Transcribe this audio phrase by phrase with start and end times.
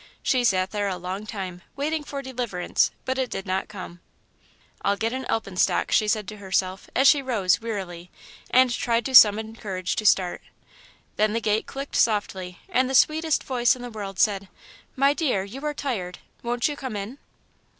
[0.23, 3.99] She sat there a long time, waiting for deliverance, but it did not come.
[4.81, 8.09] "I'll get an alpenstock," she said to herself, as she rose, wearily,
[8.49, 10.41] and tried to summon courage to start.
[11.17, 14.49] Then the gate clicked softly and the sweetest voice in the world said:
[14.95, 17.19] "My dear, you are tired won't you come in?"